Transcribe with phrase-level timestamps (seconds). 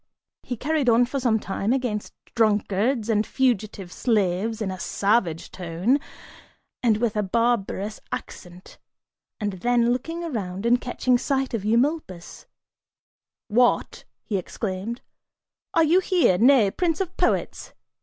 [0.41, 5.99] He carried on for some time against drunkards and fugitive slaves, in a savage tone
[6.81, 8.79] and with a barbarous accent,
[9.39, 12.47] and then, looking around and catching sight of Eumolpus,
[13.47, 15.01] "What," he exclaimed,
[15.75, 17.73] "are you here, nay prince of poets?